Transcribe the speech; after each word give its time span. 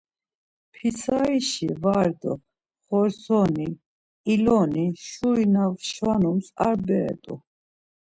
Pitsarişi 0.73 1.69
var 1.83 2.09
do 2.21 2.33
xortsoni, 2.85 3.69
iloni 4.33 4.85
şuri 5.07 5.45
na 5.53 5.65
şvanums 5.89 6.47
ar 6.67 6.77
bere 6.87 7.13
t̆u. 7.23 7.35